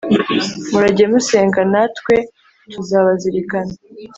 [0.71, 2.15] murajye musenga natwe
[2.71, 3.73] tuzabazirikana.